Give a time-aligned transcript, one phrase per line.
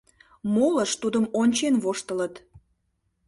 [0.53, 2.35] Молышт тудым ончен воштылыт.